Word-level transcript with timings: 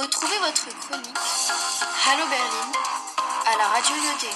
Retrouvez 0.00 0.38
votre 0.38 0.66
chronique 0.80 1.18
Hallo 2.08 2.24
Berlin 2.30 2.72
à 3.44 3.58
la 3.58 3.66
radio 3.68 3.96
Yoté. 3.96 4.32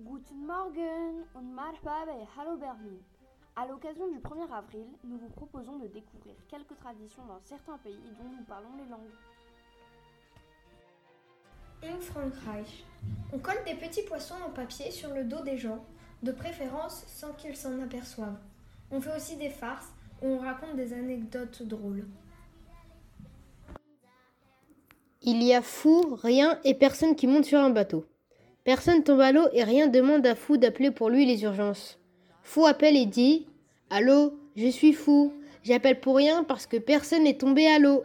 Guten 0.00 0.44
Morgen 0.44 1.24
und 1.34 1.54
marhaba 1.54 2.04
bei 2.04 2.26
Hallo 2.36 2.56
Berlin. 2.56 2.98
À 3.54 3.68
l'occasion 3.68 4.08
du 4.08 4.18
1er 4.18 4.52
avril, 4.52 4.88
nous 5.04 5.18
vous 5.18 5.28
proposons 5.28 5.78
de 5.78 5.86
découvrir 5.86 6.34
quelques 6.48 6.76
traditions 6.80 7.24
dans 7.26 7.38
certains 7.44 7.78
pays 7.78 8.02
dont 8.18 8.28
nous 8.28 8.44
parlons 8.44 8.74
les 8.76 8.90
langues. 8.90 9.14
In 11.84 12.00
Frankreich, 12.00 12.84
on 13.32 13.38
colle 13.38 13.62
des 13.64 13.76
petits 13.76 14.02
poissons 14.02 14.34
en 14.44 14.50
papier 14.50 14.90
sur 14.90 15.14
le 15.14 15.22
dos 15.22 15.42
des 15.42 15.58
gens, 15.58 15.84
de 16.22 16.32
préférence 16.32 17.04
sans 17.06 17.32
qu'ils 17.32 17.56
s'en 17.56 17.80
aperçoivent. 17.80 18.38
On 18.90 19.00
fait 19.00 19.16
aussi 19.16 19.36
des 19.36 19.50
farces 19.50 19.88
où 20.22 20.26
on 20.26 20.38
raconte 20.38 20.76
des 20.76 20.92
anecdotes 20.92 21.62
drôles. 21.62 22.06
Il 25.22 25.42
y 25.42 25.52
a 25.52 25.62
fou, 25.62 26.16
rien 26.22 26.58
et 26.64 26.74
personne 26.74 27.14
qui 27.14 27.26
monte 27.26 27.44
sur 27.44 27.58
un 27.58 27.70
bateau. 27.70 28.06
Personne 28.64 29.02
tombe 29.02 29.20
à 29.20 29.32
l'eau 29.32 29.48
et 29.52 29.64
rien 29.64 29.88
demande 29.88 30.26
à 30.26 30.34
Fou 30.34 30.58
d'appeler 30.58 30.90
pour 30.90 31.08
lui 31.08 31.24
les 31.24 31.42
urgences. 31.42 31.98
Fou 32.42 32.66
appelle 32.66 32.96
et 32.96 33.06
dit 33.06 33.46
Allô, 33.90 34.38
je 34.56 34.68
suis 34.68 34.92
fou. 34.92 35.32
J'appelle 35.62 36.00
pour 36.00 36.16
rien 36.16 36.44
parce 36.44 36.66
que 36.66 36.76
personne 36.76 37.24
n'est 37.24 37.38
tombé 37.38 37.66
à 37.66 37.78
l'eau. 37.78 38.04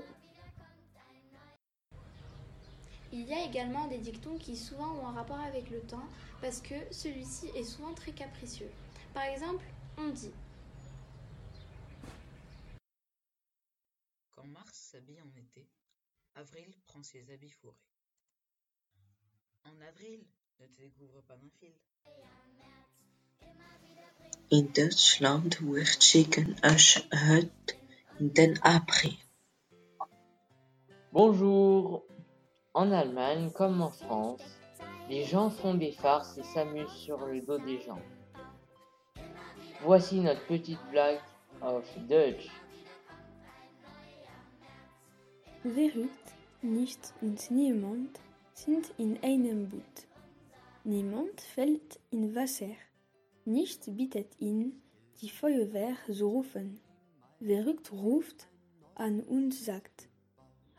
Il 3.16 3.30
y 3.30 3.34
a 3.34 3.46
également 3.46 3.88
des 3.88 4.00
dictons 4.00 4.40
qui 4.40 4.58
souvent 4.58 4.92
ont 4.96 5.08
un 5.08 5.12
rapport 5.12 5.40
avec 5.40 5.70
le 5.70 5.82
temps 5.82 6.10
parce 6.42 6.60
que 6.62 6.74
celui-ci 6.92 7.46
est 7.50 7.64
souvent 7.64 7.94
très 7.94 8.12
capricieux. 8.12 8.72
Par 9.14 9.22
exemple, 9.26 9.64
on 10.00 10.10
dit 10.10 10.32
Quand 14.32 14.48
Mars 14.48 14.90
s'habille 14.92 15.22
en 15.22 15.40
été, 15.40 15.68
Avril 16.34 16.74
prend 16.88 17.04
ses 17.04 17.32
habits 17.32 17.52
fourrés. 17.52 17.78
En 19.66 19.80
avril, 19.88 20.26
ne 20.60 20.66
te 20.66 20.82
découvre 20.82 21.22
pas 21.22 21.38
d'un 21.38 21.52
fil. 21.60 21.74
In 24.52 24.64
Deutschland 24.74 25.56
wird 25.62 26.02
chicken 26.02 26.56
als 26.64 26.98
hut 27.12 27.78
den 28.18 28.60
April. 28.64 29.16
Bonjour. 31.12 32.08
En 32.76 32.92
Allemagne, 32.92 33.52
comme 33.52 33.84
en 33.84 33.92
France, 33.92 34.42
les 35.08 35.26
gens 35.26 35.52
font 35.52 35.76
des 35.76 35.92
farces 35.92 36.40
et 36.40 36.44
s'amusent 36.44 36.90
sur 36.90 37.24
le 37.28 37.40
dos 37.40 37.60
des 37.60 37.80
gens. 37.80 38.02
Voici 39.84 40.20
notre 40.22 40.44
petite 40.48 40.80
blague 40.90 41.22
of 41.62 41.86
Deutsch. 42.08 42.50
Verrückt, 45.62 46.34
nicht 46.64 47.14
und 47.22 47.52
niemand 47.52 48.20
sind 48.54 48.92
in 48.98 49.20
einem 49.22 49.70
Boot. 49.70 50.08
Niemand 50.84 51.42
fällt 51.42 52.00
in 52.10 52.34
Wasser. 52.34 52.76
Nicht 53.46 53.96
bittet 53.96 54.34
ihn, 54.40 54.82
die 55.22 55.30
Feuerwehr 55.30 55.96
zu 56.12 56.28
rufen. 56.28 56.80
Verrückt 57.40 57.92
ruft 57.92 58.48
an 58.96 59.22
und 59.22 59.54
sagt, 59.54 60.10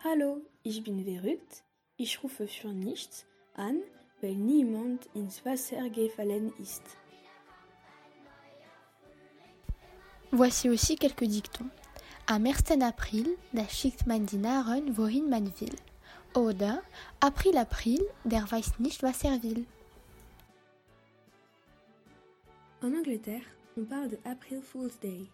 Hallo, 0.03 0.43
ich 0.63 0.83
bin 0.83 1.05
verrückt, 1.05 1.63
ich 1.97 2.23
rufe 2.23 2.47
für 2.49 2.73
nichts 2.73 3.25
an, 3.55 3.83
weil 4.21 4.35
niemand 4.35 5.07
ins 5.15 5.45
Wasser 5.45 5.89
gefallen 5.91 6.53
ist. 6.59 6.83
Voici 10.33 10.69
aussi 10.69 10.97
quelques 10.97 11.29
dictons. 11.29 11.71
Am 12.27 12.45
1. 12.47 12.71
April, 12.83 13.39
da 13.53 13.69
schickt 13.69 14.07
man 14.07 14.27
die 14.27 14.39
Narren, 14.39 14.97
wohin 14.97 15.29
man 15.29 15.53
will. 15.61 15.77
Oder 16.35 16.83
April, 17.21 17.57
April, 17.59 18.01
der 18.25 18.51
weiß 18.51 18.79
nicht, 18.81 19.03
was 19.03 19.23
er 19.23 19.41
will. 19.43 19.67
En 22.83 22.95
Angleterre, 22.95 23.47
on 23.77 23.87
parle 23.87 24.09
de 24.09 24.19
April 24.25 24.61
Fool's 24.63 24.99
Day. 24.99 25.29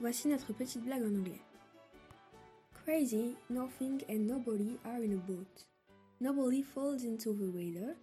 Voici 0.00 0.28
notre 0.28 0.52
petite 0.54 0.82
blague 0.84 1.02
en 1.02 1.16
anglais. 1.16 1.40
Crazy, 2.84 3.36
nothing 3.48 4.02
and 4.08 4.26
nobody 4.26 4.78
are 4.84 5.02
in 5.04 5.12
a 5.12 5.16
boat. 5.16 5.71
Nobody 6.22 6.62
falls 6.62 7.02
into 7.02 7.32
the 7.32 7.50
water. 7.50 7.96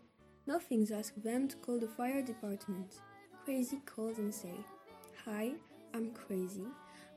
Nothing's 0.45 0.91
asked 0.91 1.23
them 1.23 1.47
to 1.47 1.55
call 1.55 1.79
the 1.79 1.87
fire 1.87 2.21
department. 2.21 2.95
Crazy 3.45 3.77
calls 3.85 4.17
and 4.17 4.35
say, 4.35 4.55
Hi, 5.23 5.53
I'm 5.93 6.11
crazy. 6.11 6.67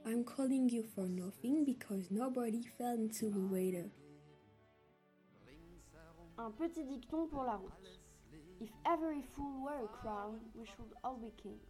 I'm 0.07 0.23
calling 0.23 0.69
you 0.69 0.85
for 0.95 1.09
nothing 1.09 1.65
because 1.65 2.13
nobody 2.13 2.63
fell 2.79 2.95
into 2.95 3.31
the 3.31 3.41
water. 3.41 3.91
Un 6.39 6.53
petit 6.53 6.85
dicton 6.85 7.27
pour 7.27 7.47
la 7.47 7.57
route. 7.57 7.99
If 8.61 8.71
every 8.87 9.23
fool 9.35 9.65
were 9.65 9.85
a 9.85 9.89
crown, 9.89 10.39
we 10.55 10.65
should 10.67 10.93
all 11.03 11.17
be 11.17 11.33
kings. 11.43 11.67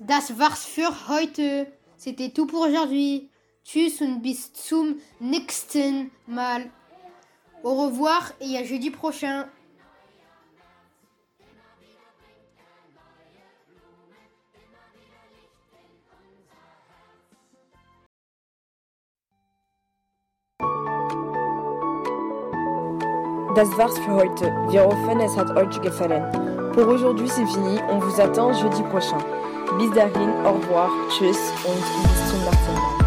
Das 0.00 0.38
war's 0.38 0.66
für 0.66 1.08
heute. 1.08 1.66
C'était 1.96 2.28
tout 2.28 2.46
pour 2.46 2.66
aujourd'hui. 2.66 3.30
Tschüss 3.64 4.00
und 4.00 4.22
bis 4.22 4.52
zum 4.52 5.00
nächsten 5.18 6.10
Mal. 6.26 6.70
Au 7.62 7.86
revoir 7.86 8.32
et 8.40 8.56
à 8.56 8.62
jeudi 8.62 8.90
prochain. 8.90 9.44
Das 23.54 23.76
war's 23.76 23.98
für 23.98 24.12
heute. 24.12 24.44
Wir 24.70 24.84
hoffen, 24.84 25.20
es 25.20 25.36
hat 25.36 25.50
euch 25.56 25.80
gefallen. 25.82 26.22
Pour 26.72 26.86
aujourd'hui, 26.86 27.28
c'est 27.28 27.46
fini. 27.46 27.78
On 27.90 27.98
vous 27.98 28.20
attend 28.20 28.52
jeudi 28.52 28.82
prochain. 28.84 29.18
Bis 29.76 29.90
dahin, 29.90 30.30
au 30.46 30.52
revoir, 30.52 30.88
tschüss 31.10 31.52
und 31.66 31.76
bis 31.76 32.99